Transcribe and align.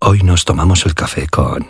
Hoy 0.00 0.22
nos 0.22 0.44
tomamos 0.44 0.86
el 0.86 0.94
café 0.94 1.26
con... 1.26 1.66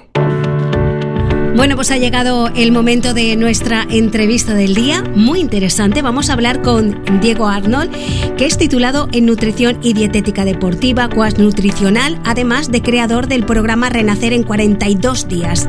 Bueno, 1.56 1.76
pues 1.76 1.90
ha 1.90 1.96
llegado 1.96 2.48
el 2.48 2.72
momento 2.72 3.14
de 3.14 3.34
nuestra 3.36 3.86
entrevista 3.88 4.54
del 4.54 4.74
día, 4.74 5.02
muy 5.02 5.40
interesante. 5.40 6.02
Vamos 6.02 6.28
a 6.28 6.34
hablar 6.34 6.60
con 6.60 7.02
Diego 7.20 7.48
Arnold, 7.48 7.90
que 8.36 8.44
es 8.44 8.58
titulado 8.58 9.08
en 9.12 9.24
Nutrición 9.24 9.78
y 9.82 9.94
Dietética 9.94 10.44
Deportiva, 10.44 11.08
Cuas 11.08 11.38
Nutricional, 11.38 12.20
además 12.24 12.70
de 12.70 12.82
creador 12.82 13.28
del 13.28 13.46
programa 13.46 13.88
Renacer 13.88 14.34
en 14.34 14.42
42 14.42 15.26
días. 15.26 15.66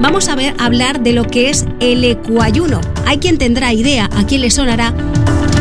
Vamos 0.00 0.28
a 0.28 0.36
ver 0.36 0.54
hablar 0.58 1.00
de 1.00 1.12
lo 1.12 1.24
que 1.24 1.50
es 1.50 1.66
el 1.80 2.04
ecuayuno. 2.04 2.80
Hay 3.04 3.18
quien 3.18 3.36
tendrá 3.36 3.72
idea, 3.72 4.08
a 4.16 4.26
quién 4.26 4.42
le 4.42 4.50
sonará 4.50 4.94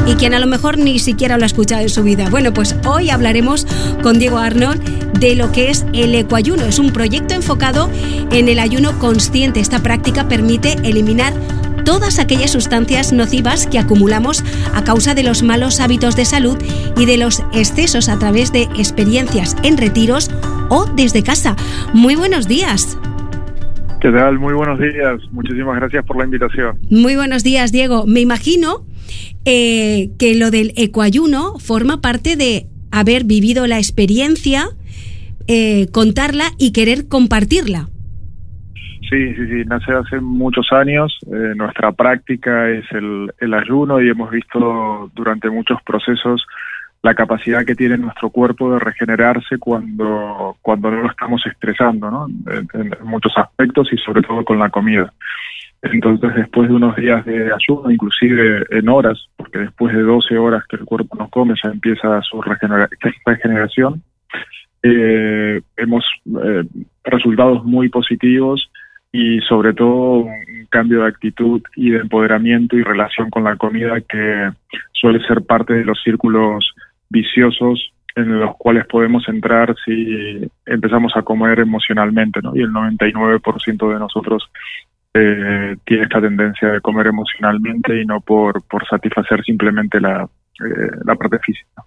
y 0.05 0.15
quien 0.15 0.33
a 0.33 0.39
lo 0.39 0.47
mejor 0.47 0.77
ni 0.77 0.99
siquiera 0.99 1.37
lo 1.37 1.43
ha 1.43 1.47
escuchado 1.47 1.81
en 1.81 1.89
su 1.89 2.03
vida. 2.03 2.29
Bueno, 2.29 2.53
pues 2.53 2.75
hoy 2.85 3.09
hablaremos 3.09 3.65
con 4.03 4.19
Diego 4.19 4.37
Arnold 4.37 4.81
de 5.19 5.35
lo 5.35 5.51
que 5.51 5.69
es 5.69 5.85
el 5.93 6.13
ecoayuno. 6.15 6.63
Es 6.65 6.79
un 6.79 6.91
proyecto 6.91 7.33
enfocado 7.33 7.89
en 8.31 8.49
el 8.49 8.59
ayuno 8.59 8.97
consciente. 8.99 9.59
Esta 9.59 9.81
práctica 9.81 10.27
permite 10.27 10.73
eliminar 10.83 11.33
todas 11.85 12.19
aquellas 12.19 12.51
sustancias 12.51 13.13
nocivas 13.13 13.67
que 13.67 13.79
acumulamos 13.79 14.43
a 14.73 14.83
causa 14.83 15.13
de 15.13 15.23
los 15.23 15.43
malos 15.43 15.79
hábitos 15.79 16.15
de 16.15 16.25
salud 16.25 16.57
y 16.97 17.05
de 17.05 17.17
los 17.17 17.43
excesos 17.53 18.09
a 18.09 18.19
través 18.19 18.51
de 18.51 18.63
experiencias 18.77 19.55
en 19.63 19.77
retiros 19.77 20.31
o 20.69 20.85
desde 20.85 21.23
casa. 21.23 21.55
Muy 21.93 22.15
buenos 22.15 22.47
días. 22.47 22.97
¿Qué 24.01 24.11
tal? 24.11 24.37
Muy 24.37 24.53
buenos 24.53 24.79
días. 24.79 25.19
Muchísimas 25.31 25.77
gracias 25.77 26.05
por 26.05 26.17
la 26.17 26.25
invitación. 26.25 26.77
Muy 26.89 27.15
buenos 27.15 27.43
días, 27.43 27.71
Diego. 27.71 28.05
Me 28.05 28.19
imagino 28.19 28.85
eh, 29.45 30.09
que 30.17 30.35
lo 30.35 30.51
del 30.51 30.73
ecoayuno 30.75 31.59
forma 31.59 32.01
parte 32.01 32.35
de 32.35 32.65
haber 32.91 33.25
vivido 33.25 33.67
la 33.67 33.77
experiencia, 33.77 34.65
eh, 35.47 35.87
contarla 35.91 36.45
y 36.57 36.71
querer 36.71 37.07
compartirla. 37.07 37.89
Sí, 39.09 39.35
sí, 39.35 39.47
sí, 39.47 39.63
nace 39.67 39.91
hace 39.91 40.19
muchos 40.19 40.71
años. 40.71 41.15
Eh, 41.27 41.53
nuestra 41.55 41.91
práctica 41.91 42.69
es 42.69 42.85
el, 42.91 43.53
ayuno 43.53 44.01
y 44.01 44.09
hemos 44.09 44.31
visto 44.31 45.11
durante 45.13 45.49
muchos 45.49 45.81
procesos 45.83 46.45
la 47.03 47.13
capacidad 47.13 47.63
que 47.63 47.75
tiene 47.75 47.97
nuestro 47.99 48.31
cuerpo 48.31 48.73
de 48.73 48.79
regenerarse 48.79 49.59
cuando, 49.59 50.57
cuando 50.63 50.89
no 50.89 51.03
lo 51.03 51.11
estamos 51.11 51.45
estresando, 51.45 52.09
¿no? 52.09 52.27
En 52.51 52.95
muchos 53.03 53.31
aspectos 53.37 53.89
y 53.93 53.97
sobre 53.97 54.23
todo 54.23 54.43
con 54.43 54.57
la 54.57 54.69
comida. 54.69 55.13
Entonces, 55.81 56.33
después 56.35 56.69
de 56.69 56.75
unos 56.75 56.95
días 56.95 57.23
de 57.25 57.51
ayuno, 57.53 57.91
inclusive 57.91 58.65
en 58.71 58.89
horas, 58.89 59.27
porque 59.37 59.59
después 59.59 59.95
de 59.95 60.01
12 60.01 60.37
horas 60.37 60.63
que 60.67 60.77
el 60.77 60.85
cuerpo 60.85 61.15
no 61.17 61.29
come 61.29 61.53
ya 61.63 61.69
empieza 61.69 62.21
su 62.23 62.41
regenera 62.41 62.89
regeneración, 63.25 64.01
eh, 64.81 65.61
hemos 65.77 66.03
eh, 66.43 66.63
resultados 67.03 67.63
muy 67.63 67.89
positivos 67.89 68.69
y 69.11 69.39
sobre 69.41 69.73
todo 69.73 70.25
un 70.25 70.67
cambio 70.69 71.01
de 71.01 71.07
actitud 71.07 71.61
y 71.75 71.91
de 71.91 71.99
empoderamiento 71.99 72.75
y 72.77 72.83
relación 72.83 73.29
con 73.29 73.45
la 73.45 73.55
comida 73.55 74.01
que 74.01 74.51
suele 74.91 75.25
ser 75.25 75.41
parte 75.43 75.73
de 75.73 75.85
los 75.85 76.01
círculos 76.03 76.73
viciosos 77.09 77.93
en 78.15 78.39
los 78.39 78.55
cuales 78.57 78.85
podemos 78.87 79.27
entrar 79.27 79.75
si 79.85 80.49
empezamos 80.65 81.13
a 81.15 81.21
comer 81.21 81.59
emocionalmente, 81.59 82.41
¿no? 82.41 82.55
Y 82.55 82.61
el 82.61 82.71
99% 82.71 83.93
de 83.93 83.99
nosotros 83.99 84.43
eh, 85.17 85.75
tiene 85.85 86.03
esta 86.03 86.21
tendencia 86.21 86.69
de 86.69 86.81
comer 86.81 87.07
emocionalmente 87.07 88.01
y 88.01 88.05
no 88.05 88.19
por, 88.19 88.61
por 88.67 88.85
satisfacer 88.87 89.43
simplemente 89.43 90.01
la, 90.01 90.23
eh, 90.23 90.91
la 91.05 91.15
parte 91.15 91.39
física. 91.39 91.83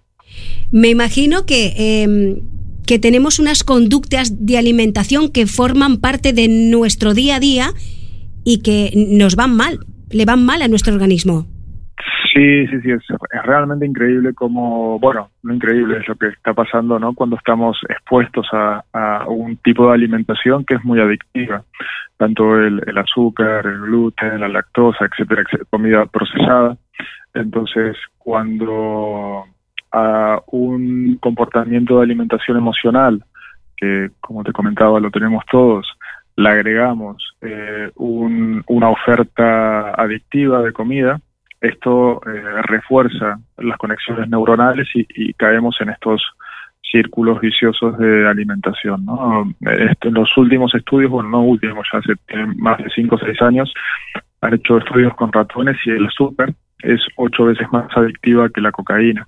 Me 0.71 0.89
imagino 0.89 1.45
que, 1.45 1.73
eh, 1.77 2.41
que 2.87 2.99
tenemos 2.99 3.39
unas 3.39 3.63
conductas 3.63 4.45
de 4.45 4.57
alimentación 4.57 5.31
que 5.31 5.45
forman 5.45 5.97
parte 5.97 6.33
de 6.33 6.47
nuestro 6.47 7.13
día 7.13 7.35
a 7.35 7.39
día 7.39 7.69
y 8.43 8.61
que 8.63 8.91
nos 8.95 9.35
van 9.35 9.55
mal, 9.55 9.79
le 10.09 10.25
van 10.25 10.43
mal 10.43 10.61
a 10.63 10.67
nuestro 10.67 10.93
organismo. 10.93 11.45
Sí, 12.33 12.67
sí, 12.67 12.81
sí, 12.81 12.91
es, 12.91 13.01
es, 13.39 13.45
realmente 13.45 13.85
increíble 13.85 14.33
como, 14.33 14.99
bueno, 14.99 15.29
lo 15.43 15.53
increíble 15.53 15.97
es 15.97 16.07
lo 16.07 16.15
que 16.15 16.27
está 16.27 16.53
pasando, 16.53 16.99
¿no? 16.99 17.13
Cuando 17.13 17.35
estamos 17.35 17.77
expuestos 17.89 18.47
a, 18.53 18.83
a 18.93 19.25
un 19.27 19.57
tipo 19.57 19.87
de 19.87 19.93
alimentación 19.93 20.65
que 20.65 20.75
es 20.75 20.83
muy 20.83 20.99
adictiva, 20.99 21.63
tanto 22.17 22.57
el, 22.57 22.81
el 22.85 22.97
azúcar, 22.97 23.65
el 23.65 23.81
gluten, 23.81 24.39
la 24.39 24.47
lactosa, 24.47 25.05
etcétera, 25.05 25.41
etcétera, 25.41 25.69
comida 25.69 26.05
procesada. 26.05 26.77
Entonces, 27.33 27.95
cuando 28.17 29.45
a 29.91 30.41
un 30.47 31.17
comportamiento 31.19 31.97
de 31.97 32.03
alimentación 32.03 32.57
emocional, 32.57 33.23
que 33.75 34.09
como 34.19 34.43
te 34.43 34.51
comentaba 34.51 34.99
lo 34.99 35.09
tenemos 35.09 35.43
todos, 35.49 35.87
le 36.35 36.49
agregamos 36.49 37.35
eh, 37.41 37.91
un, 37.95 38.63
una 38.67 38.89
oferta 38.89 39.91
adictiva 39.91 40.61
de 40.61 40.73
comida, 40.73 41.19
esto 41.61 42.21
eh, 42.25 42.61
refuerza 42.63 43.39
las 43.57 43.77
conexiones 43.77 44.29
neuronales 44.29 44.87
y, 44.93 45.33
caemos 45.33 45.75
en 45.81 45.89
estos 45.89 46.21
círculos 46.81 47.39
viciosos 47.39 47.97
de 47.97 48.27
alimentación. 48.27 49.05
en 49.61 50.13
los 50.13 50.35
últimos 50.37 50.73
estudios, 50.73 51.11
bueno, 51.11 51.29
no 51.29 51.43
últimos, 51.43 51.87
ya 51.91 51.99
hace 51.99 52.13
más 52.55 52.77
de 52.79 52.89
5 52.89 53.15
o 53.15 53.19
6 53.19 53.41
años, 53.41 53.73
han 54.41 54.53
hecho 54.53 54.77
estudios 54.77 55.13
con 55.15 55.31
ratones 55.31 55.77
y 55.85 55.91
el 55.91 56.07
azúcar 56.07 56.53
es 56.81 57.01
ocho 57.17 57.45
veces 57.45 57.67
más 57.71 57.85
adictiva 57.95 58.49
que 58.49 58.61
la 58.61 58.71
cocaína. 58.71 59.27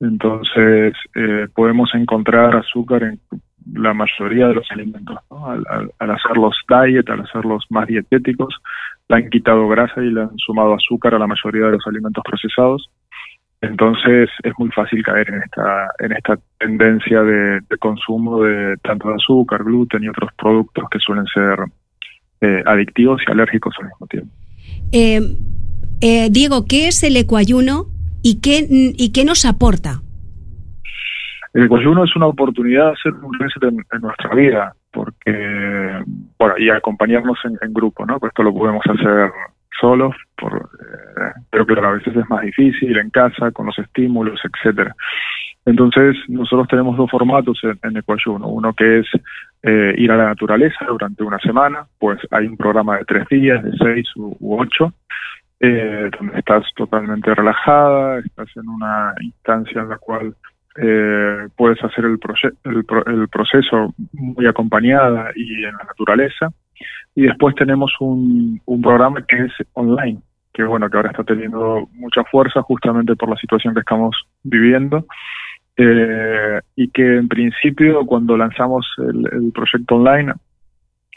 Entonces, 0.00 0.94
eh, 1.14 1.48
podemos 1.54 1.90
encontrar 1.94 2.56
azúcar 2.56 3.04
en 3.04 3.20
la 3.72 3.94
mayoría 3.94 4.48
de 4.48 4.54
los 4.54 4.70
alimentos. 4.70 5.16
¿no? 5.30 5.46
Al, 5.46 5.64
al, 5.70 5.90
al, 5.98 6.10
hacerlos 6.10 6.56
diet, 6.68 7.08
al 7.08 7.20
hacerlos 7.20 7.64
más 7.70 7.86
dietéticos, 7.86 8.54
le 9.08 9.16
han 9.16 9.30
quitado 9.30 9.68
grasa 9.68 10.02
y 10.02 10.10
le 10.10 10.22
han 10.22 10.36
sumado 10.38 10.74
azúcar 10.74 11.14
a 11.14 11.18
la 11.18 11.26
mayoría 11.26 11.66
de 11.66 11.72
los 11.72 11.86
alimentos 11.86 12.22
procesados. 12.24 12.90
Entonces 13.60 14.28
es 14.42 14.52
muy 14.58 14.70
fácil 14.70 15.02
caer 15.02 15.28
en 15.30 15.42
esta, 15.42 15.88
en 15.98 16.12
esta 16.12 16.38
tendencia 16.58 17.22
de, 17.22 17.60
de 17.60 17.76
consumo 17.78 18.42
de 18.42 18.76
tanto 18.82 19.08
de 19.08 19.14
azúcar, 19.14 19.64
gluten 19.64 20.04
y 20.04 20.08
otros 20.08 20.30
productos 20.36 20.84
que 20.90 20.98
suelen 20.98 21.24
ser 21.26 21.58
eh, 22.40 22.62
adictivos 22.66 23.22
y 23.26 23.30
alérgicos 23.30 23.74
al 23.80 23.86
mismo 23.86 24.06
tiempo. 24.06 24.30
Eh, 24.92 25.20
eh, 26.00 26.28
Diego, 26.30 26.66
¿qué 26.68 26.88
es 26.88 27.02
el 27.02 27.16
ecuayuno 27.16 27.86
y 28.22 28.40
qué, 28.40 28.66
y 28.68 29.12
qué 29.12 29.24
nos 29.24 29.46
aporta? 29.46 30.02
El 31.54 31.64
ecuayuno 31.64 32.04
es 32.04 32.14
una 32.16 32.26
oportunidad 32.26 32.86
de 32.86 32.92
hacer 32.92 33.12
un 33.14 33.32
reset 33.38 33.62
en, 33.62 33.78
en 33.92 34.00
nuestra 34.00 34.34
vida, 34.34 34.74
porque, 34.92 35.30
bueno, 36.44 36.58
y 36.58 36.68
acompañarnos 36.68 37.38
en, 37.44 37.56
en 37.62 37.72
grupo, 37.72 38.04
¿no? 38.04 38.20
Pues 38.20 38.30
esto 38.30 38.42
lo 38.42 38.52
podemos 38.52 38.84
hacer 38.86 39.32
solos, 39.80 40.14
por, 40.36 40.52
eh, 40.56 41.32
pero 41.50 41.64
claro, 41.64 41.88
a 41.88 41.92
veces 41.92 42.14
es 42.14 42.28
más 42.28 42.42
difícil 42.42 42.96
en 42.98 43.08
casa, 43.08 43.50
con 43.50 43.66
los 43.66 43.78
estímulos, 43.78 44.38
etcétera. 44.44 44.94
Entonces, 45.64 46.16
nosotros 46.28 46.68
tenemos 46.68 46.98
dos 46.98 47.10
formatos 47.10 47.58
en, 47.62 47.78
en 47.82 47.96
Ecuayuno. 47.96 48.48
Uno 48.48 48.74
que 48.74 48.98
es 48.98 49.06
eh, 49.62 49.94
ir 49.96 50.12
a 50.12 50.18
la 50.18 50.26
naturaleza 50.26 50.84
durante 50.86 51.22
una 51.22 51.38
semana, 51.38 51.86
pues 51.98 52.18
hay 52.30 52.46
un 52.46 52.58
programa 52.58 52.98
de 52.98 53.04
tres 53.06 53.26
días, 53.28 53.64
de 53.64 53.72
seis 53.78 54.06
u, 54.16 54.36
u 54.38 54.60
ocho, 54.60 54.92
eh, 55.60 56.10
donde 56.18 56.38
estás 56.38 56.64
totalmente 56.76 57.34
relajada, 57.34 58.18
estás 58.18 58.54
en 58.56 58.68
una 58.68 59.14
instancia 59.22 59.80
en 59.80 59.88
la 59.88 59.96
cual 59.96 60.34
eh, 60.76 61.48
puedes 61.56 61.82
hacer 61.84 62.04
el, 62.04 62.18
el, 62.64 62.84
pro 62.84 63.06
el, 63.06 63.28
proceso 63.28 63.94
muy 64.12 64.46
acompañada 64.46 65.30
y 65.34 65.64
en 65.64 65.72
la 65.72 65.84
naturaleza. 65.84 66.52
Y 67.14 67.22
después 67.22 67.54
tenemos 67.54 67.92
un, 68.00 68.60
programa 68.82 69.24
que 69.26 69.36
es 69.36 69.52
online, 69.74 70.20
que 70.52 70.64
bueno, 70.64 70.90
que 70.90 70.96
ahora 70.96 71.10
está 71.10 71.22
teniendo 71.22 71.88
mucha 71.92 72.24
fuerza 72.24 72.60
justamente 72.62 73.14
por 73.14 73.30
la 73.30 73.36
situación 73.36 73.74
que 73.74 73.80
estamos 73.80 74.16
viviendo. 74.42 75.06
eh, 75.76 76.60
y 76.76 76.88
que 76.90 77.16
en 77.16 77.28
principio 77.28 78.06
cuando 78.06 78.36
lanzamos 78.36 78.86
el, 78.98 79.52
proyecto 79.52 79.96
online 79.96 80.32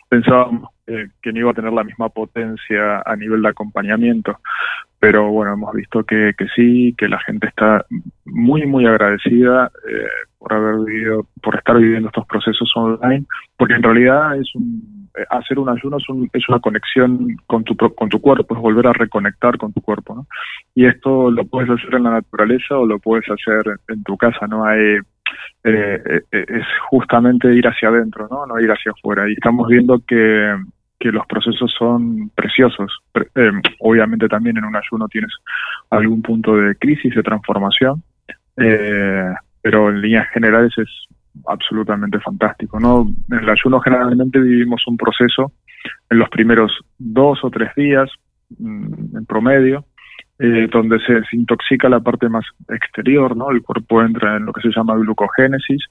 pensábamos 0.09 0.69
que 0.87 1.33
no 1.33 1.39
iba 1.39 1.51
a 1.51 1.53
tener 1.53 1.73
la 1.73 1.83
misma 1.83 2.09
potencia 2.09 3.01
a 3.05 3.15
nivel 3.15 3.41
de 3.41 3.49
acompañamiento, 3.49 4.39
pero 4.99 5.29
bueno, 5.29 5.53
hemos 5.53 5.73
visto 5.73 6.03
que, 6.03 6.33
que 6.37 6.47
sí, 6.55 6.95
que 6.97 7.07
la 7.07 7.19
gente 7.19 7.47
está 7.47 7.85
muy, 8.25 8.65
muy 8.65 8.85
agradecida 8.87 9.71
eh, 9.87 10.07
por 10.39 10.53
haber 10.53 10.85
vivido, 10.85 11.27
por 11.41 11.55
estar 11.55 11.77
viviendo 11.77 12.07
estos 12.07 12.25
procesos 12.25 12.71
online, 12.75 13.25
porque 13.57 13.75
en 13.75 13.83
realidad 13.83 14.37
es 14.39 14.49
un, 14.55 15.09
eh, 15.15 15.25
hacer 15.29 15.59
un 15.59 15.69
ayuno 15.69 15.97
es, 15.97 16.09
un, 16.09 16.27
es 16.33 16.49
una 16.49 16.59
conexión 16.59 17.37
con 17.45 17.63
tu, 17.63 17.75
con 17.75 18.09
tu 18.09 18.19
cuerpo, 18.19 18.55
es 18.55 18.61
volver 18.61 18.87
a 18.87 18.93
reconectar 18.93 19.57
con 19.57 19.71
tu 19.71 19.81
cuerpo, 19.81 20.15
¿no? 20.15 20.27
Y 20.73 20.87
esto 20.87 21.29
lo 21.29 21.45
puedes 21.45 21.69
hacer 21.69 21.93
en 21.93 22.03
la 22.03 22.11
naturaleza 22.11 22.77
o 22.77 22.85
lo 22.85 22.97
puedes 22.97 23.25
hacer 23.29 23.79
en 23.89 24.03
tu 24.03 24.17
casa, 24.17 24.47
¿no? 24.47 24.65
Hay, 24.65 24.97
eh, 25.63 26.21
es 26.31 26.65
justamente 26.89 27.53
ir 27.53 27.67
hacia 27.67 27.89
adentro, 27.89 28.27
¿no? 28.31 28.47
No 28.47 28.59
ir 28.59 28.71
hacia 28.71 28.93
afuera. 28.93 29.29
Y 29.29 29.33
estamos 29.33 29.67
viendo 29.67 29.99
que 30.07 30.55
que 30.99 31.11
los 31.11 31.25
procesos 31.27 31.73
son 31.77 32.29
preciosos. 32.35 32.91
Eh, 33.35 33.51
obviamente 33.79 34.27
también 34.27 34.57
en 34.57 34.65
un 34.65 34.75
ayuno 34.75 35.07
tienes 35.07 35.31
algún 35.89 36.21
punto 36.21 36.55
de 36.55 36.75
crisis, 36.75 37.13
de 37.13 37.23
transformación, 37.23 38.03
eh, 38.57 39.33
pero 39.61 39.89
en 39.89 40.01
líneas 40.01 40.27
generales 40.33 40.73
es 40.77 40.89
absolutamente 41.47 42.19
fantástico. 42.19 42.79
¿no? 42.79 43.07
En 43.31 43.37
el 43.37 43.49
ayuno 43.49 43.79
generalmente 43.79 44.39
vivimos 44.39 44.81
un 44.87 44.97
proceso 44.97 45.51
en 46.09 46.19
los 46.19 46.29
primeros 46.29 46.71
dos 46.97 47.43
o 47.43 47.49
tres 47.49 47.73
días, 47.75 48.09
mm, 48.57 49.17
en 49.17 49.25
promedio, 49.25 49.85
eh, 50.39 50.67
donde 50.71 50.99
se 50.99 51.13
desintoxica 51.13 51.89
la 51.89 51.99
parte 51.99 52.29
más 52.29 52.45
exterior, 52.69 53.35
¿no? 53.35 53.49
El 53.49 53.63
cuerpo 53.63 54.03
entra 54.03 54.37
en 54.37 54.45
lo 54.45 54.53
que 54.53 54.61
se 54.61 54.69
llama 54.69 54.95
glucogénesis 54.95 55.83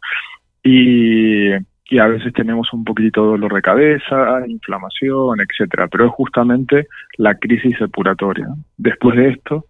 y 0.62 1.50
y 1.88 1.98
a 1.98 2.06
veces 2.06 2.32
tenemos 2.32 2.72
un 2.72 2.84
poquito 2.84 3.22
de 3.22 3.28
dolor 3.28 3.54
de 3.54 3.62
cabeza, 3.62 4.44
inflamación, 4.46 5.40
etcétera, 5.40 5.86
pero 5.88 6.06
es 6.06 6.12
justamente 6.12 6.88
la 7.16 7.36
crisis 7.36 7.78
depuratoria. 7.78 8.48
Después 8.76 9.16
de 9.16 9.28
esto, 9.28 9.66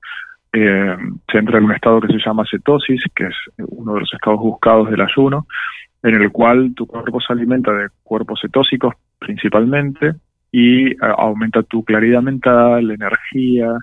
eh, 0.53 0.97
se 1.31 1.39
entra 1.39 1.59
en 1.59 1.65
un 1.65 1.73
estado 1.73 2.01
que 2.01 2.13
se 2.13 2.25
llama 2.25 2.45
cetosis, 2.51 3.03
que 3.15 3.25
es 3.25 3.35
uno 3.59 3.95
de 3.95 4.01
los 4.01 4.15
estados 4.15 4.41
buscados 4.41 4.91
del 4.91 5.03
ayuno, 5.03 5.47
en 6.03 6.15
el 6.15 6.33
cual 6.33 6.73
tu 6.75 6.87
cuerpo 6.87 7.21
se 7.21 7.33
alimenta 7.33 7.73
de 7.73 7.89
cuerpos 8.03 8.41
cetósicos 8.41 8.95
principalmente 9.19 10.15
y 10.51 10.93
eh, 10.93 10.97
aumenta 11.19 11.63
tu 11.65 11.85
claridad 11.85 12.23
mental, 12.23 12.91
energía, 12.91 13.77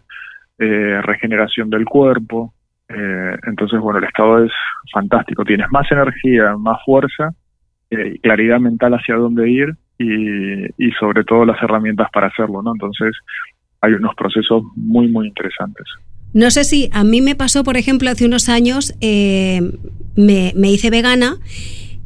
eh, 0.58 1.02
regeneración 1.04 1.70
del 1.70 1.86
cuerpo. 1.86 2.54
entonces, 3.48 3.80
bueno, 3.80 3.98
el 3.98 4.06
estado 4.06 4.44
es 4.44 4.52
fantástico. 4.92 5.44
Tienes 5.44 5.68
más 5.72 5.92
energía, 5.92 6.56
más 6.58 6.78
fuerza 6.86 7.34
eh, 7.94 8.20
claridad 8.22 8.60
mental 8.60 8.94
hacia 8.94 9.16
dónde 9.16 9.50
ir 9.50 9.76
y, 10.00 10.92
sobre 11.00 11.24
todo 11.24 11.46
las 11.46 11.62
herramientas 11.62 12.10
para 12.12 12.28
hacerlo, 12.28 12.62
¿no? 12.62 12.74
Entonces 12.74 13.16
hay 13.82 13.94
unos 13.94 14.16
procesos 14.16 14.64
muy, 14.76 15.08
muy 15.08 15.28
interesantes. 15.28 15.86
No 16.34 16.50
sé 16.52 16.64
si 16.64 16.90
a 16.92 17.04
mí 17.04 17.22
me 17.22 17.36
pasó, 17.36 17.64
por 17.64 17.78
ejemplo, 17.78 18.10
hace 18.10 18.26
unos 18.26 18.50
años, 18.50 18.96
eh, 19.02 19.62
me, 20.16 20.52
me 20.56 20.72
hice 20.72 20.90
vegana 20.90 21.38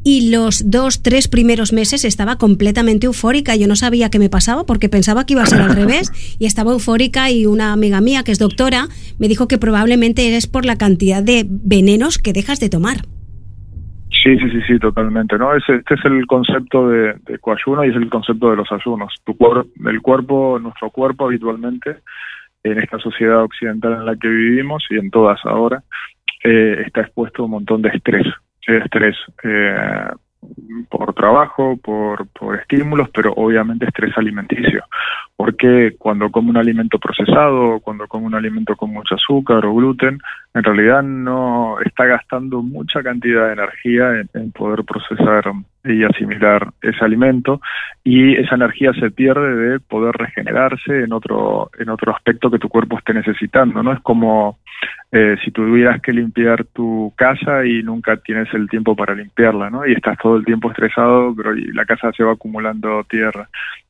y 0.07 0.29
los 0.29 0.71
dos, 0.71 1.01
tres 1.01 1.27
primeros 1.27 1.73
meses 1.73 2.05
estaba 2.05 2.37
completamente 2.37 3.07
eufórica. 3.07 3.57
Yo 3.57 3.67
no 3.67 3.75
sabía 3.75 4.09
qué 4.09 4.19
me 4.19 4.29
pasaba 4.29 4.65
porque 4.65 4.87
pensaba 4.87 5.25
que 5.25 5.33
iba 5.33 5.43
a 5.43 5.47
ser 5.47 5.59
al 5.59 5.75
revés 5.75 6.13
y 6.39 6.45
estaba 6.45 6.71
eufórica 6.71 7.29
y 7.29 7.45
una 7.45 7.73
amiga 7.73 7.99
mía 7.99 8.23
que 8.23 8.31
es 8.31 8.39
doctora 8.39 8.87
me 9.19 9.27
dijo 9.27 9.49
que 9.49 9.57
probablemente 9.57 10.25
eres 10.25 10.47
por 10.47 10.65
la 10.65 10.77
cantidad 10.77 11.21
de 11.21 11.45
venenos 11.49 12.19
que 12.19 12.31
dejas 12.31 12.61
de 12.61 12.69
tomar. 12.69 13.01
Sí, 14.09 14.37
sí, 14.37 14.49
sí, 14.49 14.61
sí, 14.67 14.79
totalmente. 14.79 15.37
¿no? 15.37 15.55
Este 15.55 15.75
es 15.75 16.05
el 16.05 16.25
concepto 16.25 16.89
de, 16.89 17.15
de 17.25 17.39
coayuno 17.39 17.85
y 17.85 17.89
es 17.89 17.95
el 17.95 18.09
concepto 18.09 18.49
de 18.49 18.57
los 18.57 18.71
ayunos. 18.71 19.13
Tu 19.23 19.35
el 19.85 20.01
cuerpo, 20.01 20.59
nuestro 20.59 20.89
cuerpo 20.89 21.25
habitualmente, 21.25 21.97
en 22.63 22.79
esta 22.79 22.99
sociedad 22.99 23.43
occidental 23.43 23.93
en 23.93 24.05
la 24.05 24.15
que 24.15 24.27
vivimos 24.27 24.85
y 24.89 24.97
en 24.97 25.11
todas 25.11 25.39
ahora, 25.45 25.83
eh, 26.43 26.83
está 26.85 27.01
expuesto 27.01 27.41
a 27.41 27.45
un 27.45 27.51
montón 27.51 27.81
de 27.81 27.89
estrés. 27.89 28.25
Estrés 28.65 29.15
eh, 29.43 30.09
por 30.89 31.13
trabajo, 31.13 31.77
por, 31.77 32.27
por 32.27 32.59
estímulos, 32.59 33.09
pero 33.13 33.33
obviamente 33.33 33.85
estrés 33.85 34.17
alimenticio. 34.17 34.83
Porque 35.35 35.95
cuando 35.97 36.31
come 36.31 36.49
un 36.49 36.57
alimento 36.57 36.99
procesado, 36.99 37.79
cuando 37.79 38.07
come 38.07 38.25
un 38.27 38.35
alimento 38.35 38.75
con 38.75 38.91
mucho 38.91 39.15
azúcar 39.15 39.65
o 39.65 39.73
gluten, 39.73 40.19
en 40.53 40.63
realidad 40.63 41.03
no 41.03 41.79
está 41.81 42.05
gastando 42.05 42.61
mucha 42.61 43.03
cantidad 43.03 43.47
de 43.47 43.53
energía 43.53 44.25
en, 44.33 44.51
poder 44.51 44.83
procesar 44.83 45.51
y 45.83 46.03
asimilar 46.03 46.71
ese 46.81 47.03
alimento 47.03 47.61
y 48.03 48.35
esa 48.35 48.55
energía 48.55 48.91
se 48.93 49.11
pierde 49.11 49.55
de 49.55 49.79
poder 49.79 50.15
regenerarse 50.15 51.03
en 51.03 51.13
otro 51.13 51.69
en 51.77 51.89
otro 51.89 52.15
aspecto 52.15 52.49
que 52.49 52.59
tu 52.59 52.67
cuerpo 52.67 52.97
esté 52.97 53.13
necesitando 53.13 53.83
no 53.83 53.93
es 53.93 53.99
como 54.01 54.57
eh, 55.11 55.37
si 55.43 55.51
tuvieras 55.51 56.01
que 56.01 56.11
limpiar 56.11 56.65
tu 56.65 57.13
casa 57.15 57.65
y 57.65 57.81
nunca 57.81 58.17
tienes 58.17 58.53
el 58.53 58.67
tiempo 58.69 58.93
para 58.93 59.15
limpiarla 59.15 59.69
no 59.69 59.87
y 59.87 59.93
estás 59.93 60.17
todo 60.17 60.35
el 60.35 60.43
tiempo 60.43 60.69
estresado 60.69 61.33
pero 61.35 61.53
la 61.55 61.85
casa 61.85 62.11
se 62.11 62.23
va 62.23 62.33
acumulando 62.33 63.05
tierra. 63.09 63.47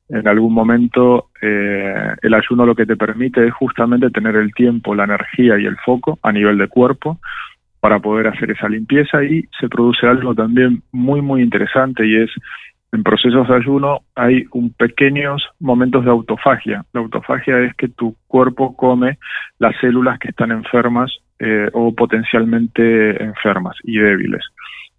En 0.09 0.27
algún 0.27 0.53
momento 0.53 1.29
eh, 1.41 2.13
el 2.21 2.33
ayuno 2.33 2.65
lo 2.65 2.75
que 2.75 2.85
te 2.85 2.95
permite 2.95 3.47
es 3.47 3.53
justamente 3.53 4.11
tener 4.11 4.35
el 4.35 4.53
tiempo, 4.53 4.93
la 4.93 5.05
energía 5.05 5.57
y 5.57 5.65
el 5.65 5.77
foco 5.77 6.19
a 6.21 6.31
nivel 6.31 6.57
de 6.59 6.67
cuerpo 6.67 7.19
para 7.79 7.99
poder 7.99 8.27
hacer 8.27 8.51
esa 8.51 8.69
limpieza 8.69 9.23
y 9.23 9.43
se 9.59 9.69
produce 9.69 10.05
algo 10.05 10.35
también 10.35 10.83
muy 10.91 11.21
muy 11.21 11.41
interesante 11.41 12.05
y 12.05 12.15
es 12.15 12.31
en 12.91 13.03
procesos 13.03 13.47
de 13.47 13.55
ayuno 13.55 13.99
hay 14.15 14.45
un 14.51 14.73
pequeños 14.73 15.43
momentos 15.59 16.05
de 16.05 16.11
autofagia. 16.11 16.85
La 16.93 17.01
autofagia 17.01 17.59
es 17.59 17.75
que 17.75 17.89
tu 17.89 18.15
cuerpo 18.27 18.75
come 18.75 19.19
las 19.59 19.75
células 19.79 20.19
que 20.19 20.29
están 20.29 20.51
enfermas 20.51 21.11
eh, 21.39 21.69
o 21.73 21.93
potencialmente 21.93 23.21
enfermas 23.21 23.75
y 23.83 23.97
débiles. 23.97 24.43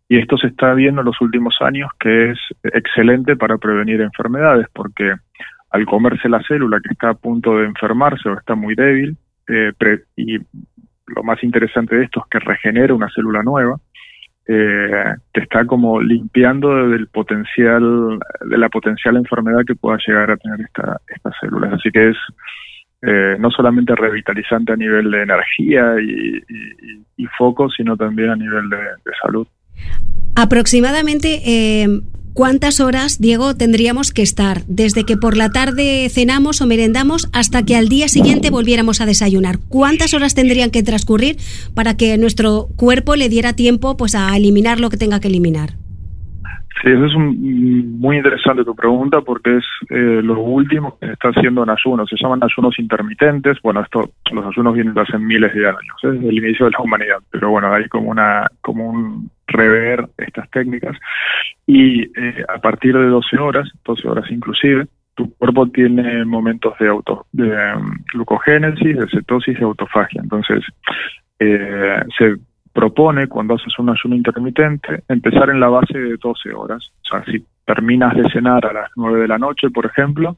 Y 0.08 0.19
esto 0.19 0.37
se 0.37 0.49
está 0.49 0.75
viendo 0.75 1.00
en 1.00 1.06
los 1.06 1.20
últimos 1.20 1.56
años 1.61 1.90
que 1.99 2.31
es 2.31 2.38
excelente 2.62 3.37
para 3.37 3.58
prevenir 3.58 4.00
enfermedades, 4.00 4.67
porque 4.73 5.14
al 5.70 5.87
comerse 5.87 6.29
la 6.29 6.43
célula 6.43 6.81
que 6.82 6.93
está 6.93 7.11
a 7.11 7.14
punto 7.14 7.58
de 7.58 7.67
enfermarse 7.67 8.29
o 8.29 8.38
está 8.38 8.55
muy 8.55 8.75
débil, 8.75 9.17
eh, 9.49 9.73
y 10.17 10.38
lo 11.06 11.23
más 11.23 11.43
interesante 11.43 11.96
de 11.96 12.05
esto 12.05 12.20
es 12.20 12.26
que 12.31 12.38
regenera 12.38 12.94
una 12.94 13.11
célula 13.11 13.43
nueva, 13.43 13.76
eh, 14.48 15.14
te 15.32 15.42
está 15.42 15.66
como 15.66 16.00
limpiando 16.00 16.88
del 16.88 17.06
potencial, 17.08 18.18
de 18.48 18.58
la 18.58 18.70
potencial 18.70 19.17
enfermedad 19.17 19.60
que 19.67 19.74
pueda 19.74 19.98
llegar 20.06 20.31
a 20.31 20.36
tener 20.38 20.60
esta, 20.62 21.00
estas 21.06 21.34
células. 21.40 21.74
Así 21.74 21.90
que 21.90 22.08
es 22.08 22.17
eh, 23.02 23.36
no 23.38 23.50
solamente 23.50 23.94
revitalizante 23.94 24.72
a 24.72 24.76
nivel 24.76 25.10
de 25.10 25.22
energía 25.22 25.94
y, 26.00 27.26
foco, 27.36 27.69
sino 27.69 27.96
también 27.96 28.31
a 28.31 28.36
nivel 28.36 28.69
de 28.70 29.12
salud. 29.22 29.46
Aproximadamente, 30.34 31.40
eh, 31.46 31.86
¿cuántas 32.35 32.81
horas, 32.81 33.20
Diego, 33.20 33.55
tendríamos 33.55 34.13
que 34.13 34.23
estar 34.23 34.65
desde 34.67 35.05
que 35.05 35.17
por 35.17 35.37
la 35.37 35.51
tarde 35.51 36.08
cenamos 36.13 36.61
o 36.61 36.67
merendamos 36.67 37.29
hasta 37.32 37.65
que 37.65 37.77
al 37.77 37.89
día 37.89 38.08
siguiente 38.08 38.51
volviéramos 38.51 39.01
a 39.01 39.06
desayunar? 39.06 39.58
¿Cuántas 39.58 40.15
horas 40.15 40.35
tendrían 40.35 40.70
que 40.70 40.82
transcurrir 40.82 41.39
para 41.75 41.97
que 41.97 42.17
nuestro 42.19 42.69
cuerpo 42.77 43.17
le 43.17 43.29
diera 43.29 43.55
tiempo 43.55 43.97
pues, 43.97 44.15
a 44.15 44.37
eliminar 44.37 44.81
lo 44.81 44.91
que 44.91 44.97
tenga 44.97 45.20
que 45.20 45.29
eliminar? 45.29 45.77
Sí, 46.82 46.91
eso 46.91 47.06
es 47.06 47.15
muy 47.15 48.19
interesante 48.19 48.65
tu 48.65 48.75
pregunta 48.75 49.20
porque 49.20 49.56
es 49.56 49.65
eh, 49.91 50.20
lo 50.23 50.41
último 50.41 50.97
que 51.01 51.13
está 51.13 51.31
haciendo 51.31 51.65
en 51.65 51.70
ayunos. 51.70 52.08
Se 52.08 52.17
llaman 52.20 52.41
ayunos 52.43 52.79
intermitentes. 52.79 53.58
Bueno, 53.63 53.81
esto, 53.81 54.11
los 54.31 54.47
ayunos 54.47 54.75
vienen 54.75 54.94
de 54.94 55.01
hace 55.01 55.19
miles 55.19 55.53
de 55.55 55.67
años, 55.67 55.97
¿eh? 56.05 56.08
desde 56.08 56.29
el 56.29 56.39
inicio 56.39 56.67
de 56.67 56.73
la 56.73 56.81
humanidad. 56.81 57.19
Pero 57.31 57.51
bueno, 57.51 57.73
hay 57.73 57.89
como 57.89 58.11
una, 58.11 58.47
como 58.61 58.89
un 58.89 59.31
rever 59.49 60.08
estas 60.19 60.49
técnicas 60.51 60.97
y 61.67 62.03
eh, 62.03 62.44
a 62.49 62.58
partir 62.58 62.97
de 62.97 63.06
12 63.06 63.39
horas, 63.39 63.69
12 63.85 64.08
horas 64.08 64.31
inclusive, 64.31 64.87
tu 65.15 65.35
cuerpo 65.35 65.67
tiene 65.69 66.25
momentos 66.25 66.75
de 66.79 66.89
auto 66.89 67.27
de 67.32 67.51
um, 67.51 67.91
glucogénesis, 68.13 68.97
de 68.97 69.08
cetosis 69.08 69.58
y 69.58 69.65
autofagia. 69.65 70.20
Entonces, 70.23 70.65
eh, 71.41 72.03
se 72.17 72.37
propone 72.79 73.27
cuando 73.27 73.56
haces 73.56 73.77
un 73.81 73.91
ayuno 73.91 74.15
intermitente 74.15 75.03
empezar 75.08 75.51
en 75.51 75.58
la 75.58 75.69
base 75.69 75.99
de 75.99 76.17
12 76.17 76.53
horas. 76.55 76.93
O 77.03 77.08
sea, 77.08 77.25
si 77.25 77.44
terminas 77.65 78.15
de 78.15 78.31
cenar 78.31 78.65
a 78.67 78.73
las 78.73 78.91
9 78.94 79.23
de 79.23 79.27
la 79.27 79.37
noche, 79.37 79.69
por 79.70 79.85
ejemplo, 79.85 80.37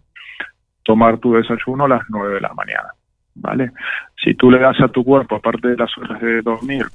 tomar 0.82 1.18
tu 1.18 1.34
desayuno 1.34 1.84
a 1.84 1.88
las 1.88 2.02
9 2.08 2.36
de 2.36 2.40
la 2.40 2.54
mañana. 2.54 2.88
¿Vale? 3.34 3.72
Si 4.24 4.32
tú 4.36 4.50
le 4.50 4.58
das 4.58 4.80
a 4.80 4.88
tu 4.88 5.04
cuerpo, 5.04 5.36
aparte 5.36 5.68
de 5.68 5.76
las 5.76 5.90
horas 5.98 6.18
de 6.18 6.40
dormir, 6.40 6.86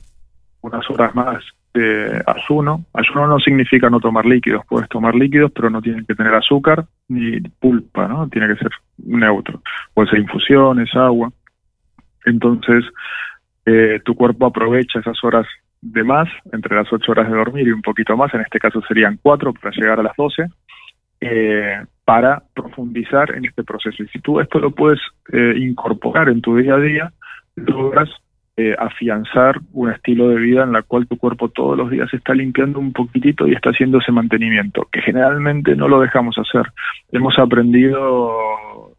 unas 0.61 0.89
horas 0.89 1.13
más 1.13 1.43
de 1.75 2.23
ayuno. 2.25 2.83
Ayuno 2.95 3.27
no 3.27 3.37
significa 3.37 3.87
no 3.91 3.99
tomar 3.99 4.25
líquidos, 4.25 4.65
puedes 4.67 4.89
tomar 4.89 5.13
líquidos, 5.13 5.51
pero 5.53 5.69
no 5.69 5.79
tienen 5.79 6.05
que 6.07 6.15
tener 6.15 6.33
azúcar 6.33 6.85
ni 7.07 7.39
pulpa, 7.39 8.07
¿no? 8.07 8.27
Tiene 8.29 8.47
que 8.47 8.63
ser 8.63 8.71
neutro. 8.97 9.61
Puede 9.93 10.09
ser 10.09 10.21
infusiones, 10.21 10.89
agua. 10.95 11.31
Entonces, 12.25 12.83
eh, 13.65 13.99
tu 14.03 14.15
cuerpo 14.15 14.45
aprovecha 14.45 14.99
esas 14.99 15.21
horas 15.23 15.47
de 15.81 16.03
más, 16.03 16.27
entre 16.51 16.75
las 16.75 16.91
8 16.91 17.11
horas 17.11 17.29
de 17.29 17.37
dormir 17.37 17.67
y 17.67 17.71
un 17.71 17.81
poquito 17.81 18.17
más, 18.17 18.33
en 18.33 18.41
este 18.41 18.59
caso 18.59 18.81
serían 18.87 19.19
4 19.21 19.53
para 19.53 19.75
llegar 19.75 19.99
a 19.99 20.03
las 20.03 20.15
12, 20.17 20.45
eh, 21.21 21.83
para 22.03 22.41
profundizar 22.53 23.35
en 23.35 23.45
este 23.45 23.63
proceso. 23.63 24.03
Y 24.03 24.07
si 24.07 24.19
tú 24.19 24.39
esto 24.39 24.59
lo 24.59 24.71
puedes 24.71 24.99
eh, 25.31 25.53
incorporar 25.57 26.29
en 26.29 26.41
tu 26.41 26.57
día 26.57 26.75
a 26.75 26.79
día, 26.79 27.13
logras 27.55 28.09
eh, 28.57 28.75
afianzar 28.77 29.59
un 29.73 29.91
estilo 29.91 30.29
de 30.29 30.37
vida 30.37 30.63
en 30.63 30.71
la 30.71 30.81
cual 30.81 31.07
tu 31.07 31.17
cuerpo 31.17 31.49
todos 31.49 31.77
los 31.77 31.89
días 31.89 32.11
está 32.13 32.33
limpiando 32.33 32.79
un 32.79 32.93
poquitito 32.93 33.47
y 33.47 33.53
está 33.53 33.69
haciendo 33.71 33.99
ese 33.99 34.11
mantenimiento, 34.11 34.87
que 34.91 35.01
generalmente 35.01 35.75
no 35.75 35.87
lo 35.87 35.99
dejamos 35.99 36.37
hacer. 36.37 36.71
Hemos 37.11 37.37
aprendido 37.37 38.93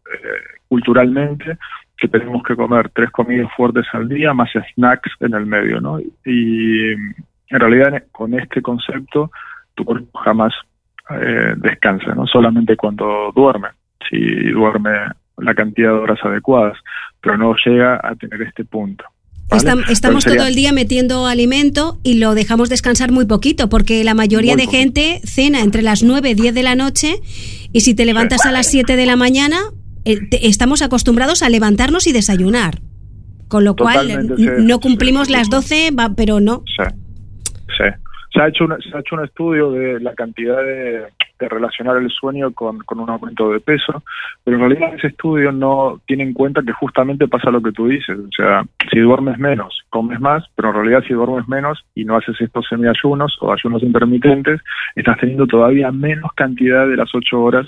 culturalmente 0.69 1.59
que 1.99 2.09
tenemos 2.09 2.43
que 2.43 2.57
comer 2.57 2.91
tres 2.91 3.11
comidas 3.11 3.51
fuertes 3.57 3.87
al 3.93 4.09
día 4.09 4.35
más 4.35 4.51
snacks 4.75 5.13
en 5.21 5.35
el 5.35 5.47
medio, 5.47 5.81
¿no? 5.81 5.99
Y 6.01 6.93
en 6.93 7.61
realidad 7.61 8.05
con 8.13 8.35
este 8.35 8.61
concepto 8.61 9.31
tu 9.75 9.85
cuerpo 9.85 10.19
jamás 10.19 10.53
eh, 11.11 11.55
descansa, 11.57 12.15
¿no? 12.15 12.27
Solamente 12.27 12.77
cuando 12.77 13.33
duerme, 13.35 13.69
si 14.09 14.51
duerme 14.51 14.91
la 15.39 15.55
cantidad 15.55 15.91
de 15.91 15.99
horas 15.99 16.19
adecuadas, 16.23 16.79
pero 17.21 17.37
no 17.37 17.55
llega 17.65 18.01
a 18.03 18.15
tener 18.15 18.43
este 18.43 18.65
punto. 18.65 19.05
Estamos 19.89 20.25
todo 20.25 20.45
el 20.45 20.57
día 20.57 20.73
metiendo 20.73 21.27
alimento 21.27 21.99
y 22.03 22.19
lo 22.19 22.35
dejamos 22.35 22.69
descansar 22.69 23.13
muy 23.13 23.27
poquito, 23.27 23.69
porque 23.69 24.03
la 24.03 24.15
mayoría 24.15 24.57
de 24.57 24.67
gente 24.67 25.21
cena 25.25 25.61
entre 25.61 25.83
las 25.83 26.03
9 26.03 26.31
y 26.31 26.35
10 26.35 26.55
de 26.55 26.63
la 26.65 26.75
noche 26.75 27.21
y 27.73 27.81
si 27.81 27.95
te 27.95 28.05
levantas 28.05 28.45
a 28.45 28.51
las 28.51 28.67
7 28.67 28.97
de 28.97 29.07
la 29.07 29.15
mañana, 29.15 29.59
estamos 30.43 30.83
acostumbrados 30.83 31.43
a 31.43 31.49
levantarnos 31.49 32.07
y 32.07 32.13
desayunar. 32.13 32.77
Con 33.49 33.65
lo 33.65 33.77
cual, 33.77 34.37
no 34.67 34.81
cumplimos 34.81 35.31
las 35.31 35.49
12, 35.49 35.91
pero 36.17 36.41
no. 36.41 36.63
Sí, 36.67 36.85
sí. 37.79 37.85
Se 38.33 38.43
ha, 38.43 38.49
hecho 38.49 38.65
un, 38.65 38.77
se 38.83 38.95
ha 38.95 39.01
hecho 39.01 39.15
un 39.15 39.25
estudio 39.25 39.71
de 39.71 39.99
la 40.01 40.15
cantidad 40.15 40.59
de, 40.59 41.07
relacionar 41.39 41.97
el 41.97 42.11
sueño 42.11 42.53
con, 42.53 42.81
con, 42.81 43.01
un 43.01 43.09
aumento 43.09 43.51
de 43.51 43.61
peso, 43.61 44.03
pero 44.45 44.57
en 44.57 44.63
realidad 44.63 44.95
ese 44.95 45.07
estudio 45.07 45.53
no 45.53 46.01
tiene 46.07 46.25
en 46.25 46.35
cuenta 46.35 46.63
que 46.63 46.73
justamente 46.73 47.29
pasa 47.29 47.51
lo 47.51 47.63
que 47.63 47.73
tú 47.73 47.89
dices, 47.89 48.19
o 48.19 48.29
sea, 48.37 48.65
si 48.91 48.99
duermes 49.01 49.39
menos, 49.39 49.83
comes 49.91 50.21
más, 50.21 50.45
pero 50.55 50.69
en 50.69 50.75
realidad 50.75 51.05
si 51.07 51.15
duermes 51.15 51.49
menos 51.49 51.83
y 51.95 52.05
no 52.05 52.17
haces 52.17 52.39
estos 52.41 52.67
semiayunos 52.69 53.37
o 53.41 53.53
ayunos 53.53 53.83
intermitentes, 53.83 54.61
estás 54.95 55.19
teniendo 55.19 55.47
todavía 55.47 55.91
menos 55.91 56.31
cantidad 56.35 56.87
de 56.87 56.97
las 56.97 57.15
ocho 57.15 57.41
horas 57.43 57.67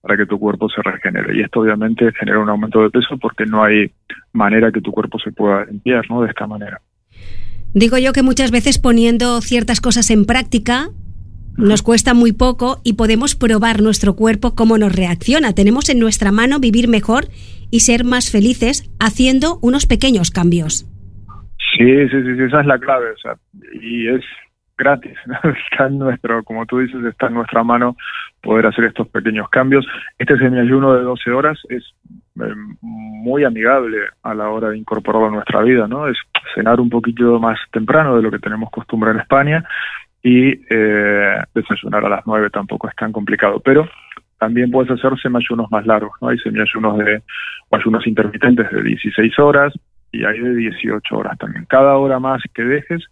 para 0.00 0.16
que 0.16 0.26
tu 0.26 0.38
cuerpo 0.38 0.68
se 0.68 0.82
regenere. 0.82 1.36
Y 1.36 1.42
esto 1.42 1.60
obviamente 1.60 2.12
genera 2.12 2.38
un 2.38 2.48
aumento 2.48 2.82
de 2.82 2.90
peso 2.90 3.18
porque 3.18 3.46
no 3.46 3.64
hay 3.64 3.90
manera 4.32 4.70
que 4.72 4.80
tu 4.80 4.92
cuerpo 4.92 5.18
se 5.18 5.32
pueda 5.32 5.64
limpiar, 5.64 6.08
¿no? 6.10 6.22
De 6.22 6.28
esta 6.28 6.46
manera. 6.46 6.80
Digo 7.74 7.98
yo 7.98 8.12
que 8.12 8.22
muchas 8.22 8.50
veces 8.50 8.78
poniendo 8.78 9.40
ciertas 9.40 9.80
cosas 9.80 10.10
en 10.10 10.24
práctica 10.24 10.88
nos 11.58 11.82
cuesta 11.82 12.14
muy 12.14 12.32
poco 12.32 12.80
y 12.84 12.94
podemos 12.94 13.34
probar 13.34 13.82
nuestro 13.82 14.14
cuerpo 14.14 14.54
cómo 14.54 14.78
nos 14.78 14.94
reacciona. 14.94 15.54
Tenemos 15.54 15.88
en 15.90 15.98
nuestra 15.98 16.30
mano 16.30 16.60
vivir 16.60 16.88
mejor 16.88 17.24
y 17.70 17.80
ser 17.80 18.04
más 18.04 18.30
felices 18.30 18.88
haciendo 19.00 19.58
unos 19.60 19.86
pequeños 19.86 20.30
cambios. 20.30 20.86
Sí, 21.76 22.08
sí, 22.08 22.22
sí, 22.22 22.42
esa 22.46 22.60
es 22.60 22.66
la 22.66 22.78
clave. 22.78 23.10
O 23.10 23.18
sea, 23.18 23.36
y 23.82 24.06
es 24.06 24.24
gratis. 24.78 25.18
Está 25.70 25.88
en 25.88 25.98
nuestro, 25.98 26.42
como 26.44 26.64
tú 26.64 26.78
dices, 26.78 27.04
está 27.04 27.26
en 27.26 27.34
nuestra 27.34 27.62
mano 27.62 27.96
poder 28.40 28.66
hacer 28.66 28.84
estos 28.84 29.08
pequeños 29.08 29.48
cambios. 29.50 29.86
Este 30.18 30.38
semiayuno 30.38 30.94
de 30.94 31.02
12 31.02 31.30
horas 31.32 31.58
es 31.68 31.82
eh, 32.40 32.54
muy 32.80 33.44
amigable 33.44 33.98
a 34.22 34.32
la 34.32 34.48
hora 34.48 34.70
de 34.70 34.78
incorporarlo 34.78 35.28
a 35.28 35.32
nuestra 35.32 35.60
vida, 35.62 35.86
¿no? 35.86 36.08
Es 36.08 36.16
cenar 36.54 36.80
un 36.80 36.88
poquito 36.88 37.38
más 37.40 37.58
temprano 37.72 38.16
de 38.16 38.22
lo 38.22 38.30
que 38.30 38.38
tenemos 38.38 38.70
costumbre 38.70 39.10
en 39.10 39.18
España 39.18 39.64
y 40.22 40.60
eh, 40.70 41.36
desayunar 41.54 42.06
a 42.06 42.08
las 42.08 42.26
9 42.26 42.50
tampoco 42.50 42.88
es 42.88 42.96
tan 42.96 43.12
complicado, 43.12 43.60
pero 43.60 43.88
también 44.38 44.70
puedes 44.70 44.90
hacer 44.90 45.18
semiayunos 45.20 45.70
más 45.70 45.84
largos, 45.84 46.12
¿no? 46.20 46.28
Hay 46.28 46.38
semiayunos 46.38 46.98
de, 46.98 47.22
o 47.68 47.76
ayunos 47.76 48.06
intermitentes 48.06 48.70
de 48.70 48.82
16 48.82 49.38
horas 49.40 49.72
y 50.12 50.24
hay 50.24 50.38
de 50.38 50.54
18 50.54 51.16
horas 51.16 51.36
también. 51.38 51.66
Cada 51.66 51.96
hora 51.96 52.18
más 52.20 52.40
que 52.54 52.62
dejes 52.62 53.04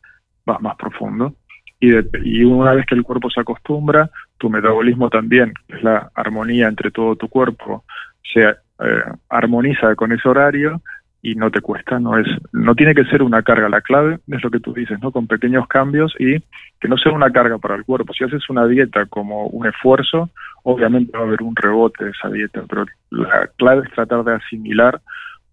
vas 0.46 0.60
más 0.62 0.76
profundo 0.76 1.34
y, 1.80 1.92
y 2.24 2.44
una 2.44 2.72
vez 2.72 2.86
que 2.86 2.94
el 2.94 3.02
cuerpo 3.02 3.30
se 3.30 3.40
acostumbra, 3.40 4.10
tu 4.38 4.50
metabolismo 4.50 5.10
también, 5.10 5.52
que 5.66 5.76
es 5.76 5.82
la 5.82 6.10
armonía 6.14 6.68
entre 6.68 6.90
todo 6.90 7.16
tu 7.16 7.28
cuerpo, 7.28 7.84
se 8.32 8.42
eh, 8.42 9.02
armoniza 9.28 9.94
con 9.94 10.12
ese 10.12 10.28
horario 10.28 10.82
y 11.22 11.34
no 11.34 11.50
te 11.50 11.60
cuesta, 11.60 11.98
no 11.98 12.18
es, 12.18 12.26
no 12.52 12.74
tiene 12.74 12.94
que 12.94 13.04
ser 13.06 13.22
una 13.22 13.42
carga, 13.42 13.68
la 13.68 13.80
clave 13.80 14.18
es 14.28 14.44
lo 14.44 14.50
que 14.50 14.60
tú 14.60 14.72
dices, 14.72 15.00
¿no? 15.00 15.10
Con 15.10 15.26
pequeños 15.26 15.66
cambios 15.66 16.14
y 16.18 16.38
que 16.80 16.88
no 16.88 16.96
sea 16.98 17.12
una 17.12 17.30
carga 17.30 17.58
para 17.58 17.74
el 17.74 17.84
cuerpo. 17.84 18.12
Si 18.12 18.22
haces 18.22 18.48
una 18.48 18.66
dieta 18.66 19.06
como 19.06 19.46
un 19.46 19.66
esfuerzo, 19.66 20.30
obviamente 20.62 21.16
va 21.16 21.24
a 21.24 21.26
haber 21.26 21.42
un 21.42 21.56
rebote 21.56 22.04
de 22.04 22.10
esa 22.10 22.28
dieta, 22.28 22.62
pero 22.68 22.86
la 23.10 23.48
clave 23.56 23.86
es 23.86 23.94
tratar 23.94 24.22
de 24.24 24.34
asimilar 24.34 25.00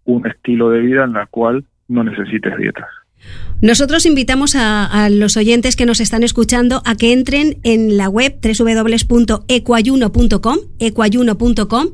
un 0.06 0.28
estilo 0.28 0.70
de 0.70 0.82
vida 0.82 1.06
en 1.06 1.14
la 1.14 1.26
cual 1.26 1.64
no 1.88 2.04
necesites 2.04 2.56
dietas. 2.58 2.90
Nosotros 3.62 4.06
invitamos 4.06 4.56
a, 4.56 5.10
los 5.10 5.38
oyentes 5.38 5.78
que 5.78 5.86
nos 5.86 6.02
están 6.02 6.24
escuchando 6.24 6.82
a 6.86 6.96
que 6.96 7.14
entren 7.14 7.60
en 7.64 7.96
la 7.96 8.10
web 8.10 8.38
www.ecuayuno.com, 8.42 10.58
ecuayuno.com, 10.80 11.88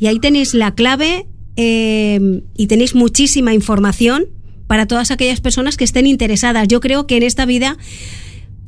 y 0.00 0.06
ahí 0.06 0.18
tenéis 0.18 0.54
la 0.54 0.74
clave 0.74 1.28
eh, 1.56 2.42
y 2.56 2.66
tenéis 2.66 2.96
muchísima 2.96 3.54
información 3.54 4.26
para 4.66 4.86
todas 4.86 5.12
aquellas 5.12 5.40
personas 5.40 5.76
que 5.76 5.84
estén 5.84 6.06
interesadas. 6.06 6.66
Yo 6.66 6.80
creo 6.80 7.06
que 7.06 7.16
en 7.16 7.22
esta 7.22 7.46
vida 7.46 7.76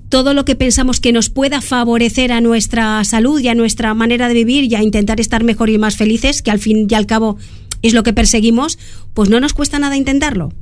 todo 0.08 0.32
lo 0.32 0.44
que 0.44 0.54
pensamos 0.54 1.00
que 1.00 1.12
nos 1.12 1.28
pueda 1.28 1.60
favorecer 1.60 2.32
a 2.32 2.40
nuestra 2.40 3.04
salud 3.04 3.40
y 3.40 3.48
a 3.48 3.54
nuestra 3.54 3.92
manera 3.94 4.28
de 4.28 4.34
vivir 4.34 4.64
y 4.64 4.74
a 4.74 4.82
intentar 4.82 5.20
estar 5.20 5.44
mejor 5.44 5.70
y 5.70 5.78
más 5.78 5.96
felices, 5.96 6.42
que 6.42 6.50
al 6.50 6.58
fin 6.58 6.86
y 6.88 6.94
al 6.94 7.06
cabo 7.06 7.36
es 7.82 7.94
lo 7.94 8.02
que 8.02 8.12
perseguimos, 8.12 8.78
pues 9.12 9.28
no 9.28 9.40
nos 9.40 9.52
cuesta 9.52 9.78
nada 9.78 9.96
intentarlo. 9.96 10.52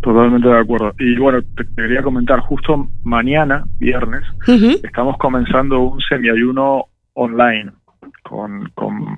Totalmente 0.00 0.48
de 0.48 0.58
acuerdo. 0.58 0.92
Y 0.98 1.16
bueno, 1.16 1.40
te 1.56 1.64
quería 1.76 2.02
comentar, 2.02 2.40
justo 2.40 2.88
mañana, 3.04 3.64
viernes, 3.78 4.22
estamos 4.82 5.16
comenzando 5.18 5.80
un 5.80 6.00
semiayuno 6.00 6.84
online 7.14 7.72
con, 8.22 8.68
con, 8.74 9.16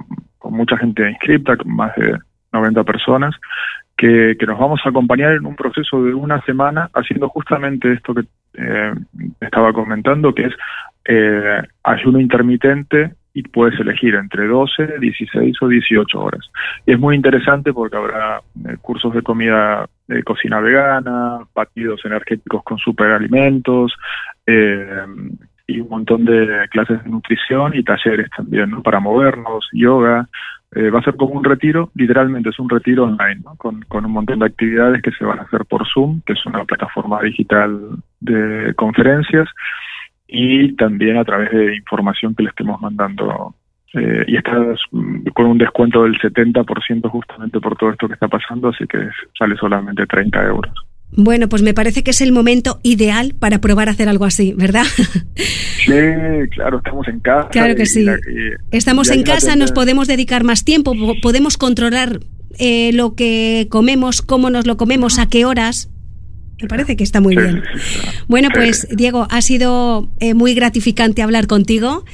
mucha 0.51 0.77
gente 0.77 1.11
inscripta, 1.11 1.57
con 1.57 1.75
más 1.75 1.95
de 1.97 2.17
90 2.53 2.85
personas, 2.85 3.35
que, 3.97 4.37
que, 4.39 4.47
nos 4.47 4.59
vamos 4.59 4.81
a 4.85 4.91
acompañar 4.91 5.33
en 5.33 5.45
un 5.45 5.57
proceso 5.57 6.03
de 6.05 6.15
una 6.15 6.41
semana 6.43 6.89
haciendo 6.95 7.29
justamente 7.29 7.93
esto 7.93 8.15
que 8.15 8.25
eh, 8.55 8.95
estaba 9.41 9.73
comentando, 9.73 10.35
que 10.35 10.45
es 10.45 10.55
eh, 11.05 11.63
ayuno 11.83 12.21
intermitente 12.21 13.15
y 13.37 13.43
puedes 13.43 13.79
elegir 13.79 14.15
entre 14.15 14.47
12, 14.47 14.99
16 14.99 15.57
o 15.61 15.69
18 15.69 16.19
horas. 16.19 16.51
Y 16.87 16.93
es 16.93 16.99
muy 16.99 17.15
interesante 17.15 17.71
porque 17.71 17.99
habrá 17.99 18.41
eh, 18.67 18.79
cursos 18.81 19.13
de 19.13 19.21
comida, 19.21 19.87
de 20.09 20.23
cocina 20.23 20.59
vegana, 20.59 21.41
batidos 21.55 22.03
energéticos 22.07 22.63
con 22.63 22.79
superalimentos, 22.79 23.93
eh, 24.47 25.05
y 25.67 25.81
un 25.81 25.89
montón 25.91 26.25
de 26.25 26.67
clases 26.71 27.05
de 27.05 27.11
nutrición 27.11 27.77
y 27.77 27.83
talleres 27.83 28.31
también. 28.35 28.83
Para 28.83 29.01
movernos, 29.01 29.69
yoga. 29.71 30.27
Eh, 30.75 30.89
va 30.89 31.01
a 31.01 31.03
ser 31.03 31.17
como 31.17 31.35
un 31.35 31.45
retiro, 31.45 31.91
literalmente 31.95 32.49
es 32.49 32.59
un 32.59 32.71
retiro 32.71 33.05
online, 33.05 33.41
¿no? 33.45 33.55
con 33.57 34.05
un 34.05 34.13
montón 34.13 34.39
de 34.39 34.47
actividades 34.47 35.03
que 35.03 35.13
se 35.13 35.25
van 35.25 35.39
a 35.39 35.43
hacer 35.43 35.65
por 35.67 35.87
Zoom, 35.87 36.23
que 36.27 36.33
es 36.33 36.47
una 36.47 36.65
plataforma 36.65 37.21
digital 37.21 37.79
de 38.21 38.73
conferencias 38.77 39.49
y 40.29 40.75
también 40.77 41.17
a 41.17 41.25
través 41.25 41.51
de 41.51 41.77
información 41.77 42.35
que 42.35 42.43
le 42.43 42.51
estemos 42.51 42.81
mandando. 42.81 43.55
Eh, 43.95 44.25
y 44.27 44.37
está 44.37 44.53
con 45.35 45.47
un 45.47 45.59
descuento 45.59 46.03
del 46.03 46.19
70% 46.19 47.09
justamente 47.09 47.61
por 47.61 47.77
todo 47.77 47.91
esto 47.91 48.09
que 48.09 48.15
está 48.15 48.29
pasando, 48.29 48.69
así 48.69 48.87
que 48.87 48.99
sale 49.39 49.57
solamente 49.57 50.07
30 50.07 50.45
euros. 50.45 50.73
Bueno, 51.13 51.49
pues 51.49 51.63
me 51.63 51.73
parece 51.73 52.03
que 52.03 52.11
es 52.11 52.21
el 52.21 52.33
momento 52.33 52.81
ideal 52.83 53.35
para 53.39 53.61
probar 53.61 53.89
a 53.89 53.93
hacer 53.93 54.09
algo 54.09 54.25
así, 54.25 54.55
¿verdad? 54.57 54.85
Sí, 55.87 55.93
claro, 56.51 56.79
estamos 56.79 57.07
en 57.07 57.21
casa. 57.21 57.49
Claro 57.51 57.77
que 57.77 57.87
sí. 57.87 58.05
estamos 58.73 59.09
en 59.13 59.23
casa, 59.23 59.55
nos 59.55 59.71
podemos 59.71 60.09
dedicar 60.09 60.43
más 60.43 60.65
tiempo, 60.65 60.95
podemos 61.23 61.57
controlar 61.57 62.19
eh, 62.59 62.91
lo 62.93 63.15
que 63.15 63.69
comemos, 63.71 64.21
cómo 64.21 64.51
nos 64.51 64.67
lo 64.67 64.77
comemos, 64.77 65.21
a 65.21 65.29
qué 65.29 65.45
horas. 65.45 65.89
Me 66.61 66.69
parece 66.69 66.97
que 66.97 67.05
está 67.05 67.21
muy 67.21 67.37
bien. 67.37 67.63
Bueno, 68.29 68.49
pues 68.53 68.89
Diego, 68.91 69.27
ha 69.31 69.43
sido 69.43 70.09
eh, 70.21 70.35
muy 70.35 70.55
gratificante 70.55 71.23
hablar 71.23 71.47
contigo 71.47 72.05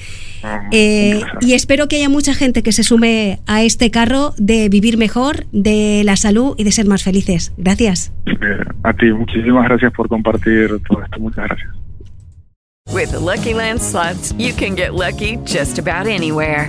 ah, 0.42 0.68
eh, 0.72 1.20
y 1.40 1.54
espero 1.54 1.86
que 1.86 1.96
haya 1.96 2.08
mucha 2.08 2.34
gente 2.34 2.62
que 2.62 2.72
se 2.72 2.82
sume 2.82 3.38
a 3.46 3.62
este 3.62 3.90
carro 3.90 4.34
de 4.38 4.68
vivir 4.68 4.98
mejor, 4.98 5.46
de 5.52 6.02
la 6.04 6.16
salud 6.16 6.54
y 6.58 6.64
de 6.64 6.72
ser 6.72 6.86
más 6.86 7.04
felices. 7.04 7.52
Gracias. 7.56 8.12
Eh, 8.26 8.34
a 8.82 8.92
ti, 8.92 9.12
muchísimas 9.12 9.64
gracias 9.68 9.92
por 9.92 10.08
compartir 10.08 10.68
todo 10.88 11.02
esto. 11.04 11.20
Muchas 11.20 11.44
gracias. 11.44 11.70
With 12.92 13.12
Lucky 13.12 13.54
Land 13.54 13.80
you 14.38 14.52
can 14.54 14.74
get 14.74 14.92
lucky 14.92 15.38
just 15.46 15.78
about 15.78 16.08
anywhere. 16.08 16.68